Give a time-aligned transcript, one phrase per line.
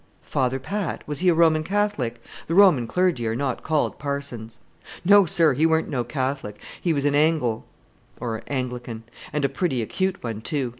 [0.23, 1.07] "Father Pat?
[1.07, 2.19] Was he a Roman Catholic?
[2.47, 4.57] The Roman clergy are not called 'parsons.'"
[5.05, 7.67] "No, sir; he weren't no Catholic; he was an Angle
[8.47, 10.69] (Anglican) and a pretty acute one, too.